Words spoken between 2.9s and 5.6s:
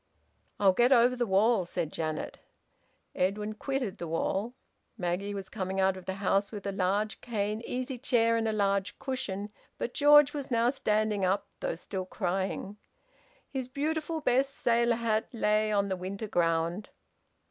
Edwin quitted the wall. Maggie was